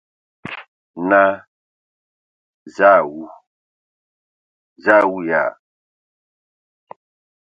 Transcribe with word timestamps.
Naa: 1.09 1.31
Zǝə 2.75 2.87
a 3.01 3.07
wu! 3.11 3.21
Zǝə 4.83 4.93
a 5.03 5.11
waag 5.11 5.25
ya? 5.29 5.41